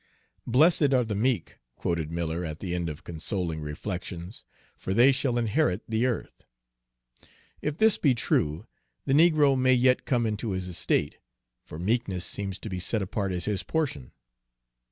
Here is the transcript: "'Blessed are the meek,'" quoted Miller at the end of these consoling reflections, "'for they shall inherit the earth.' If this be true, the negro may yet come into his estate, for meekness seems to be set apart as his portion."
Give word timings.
"'Blessed 0.47 0.95
are 0.95 1.03
the 1.03 1.13
meek,'" 1.13 1.59
quoted 1.75 2.09
Miller 2.09 2.43
at 2.43 2.57
the 2.59 2.73
end 2.73 2.89
of 2.89 2.95
these 2.95 3.01
consoling 3.03 3.61
reflections, 3.61 4.43
"'for 4.75 4.95
they 4.95 5.11
shall 5.11 5.37
inherit 5.37 5.83
the 5.87 6.07
earth.' 6.07 6.43
If 7.61 7.77
this 7.77 7.99
be 7.99 8.15
true, 8.15 8.65
the 9.05 9.13
negro 9.13 9.55
may 9.55 9.75
yet 9.75 10.05
come 10.05 10.25
into 10.25 10.53
his 10.53 10.67
estate, 10.67 11.19
for 11.63 11.77
meekness 11.77 12.25
seems 12.25 12.57
to 12.61 12.67
be 12.69 12.79
set 12.79 13.03
apart 13.03 13.31
as 13.31 13.45
his 13.45 13.61
portion." 13.61 14.11